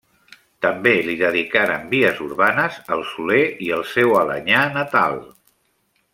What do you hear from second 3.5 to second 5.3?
i el seu Alenyà natal.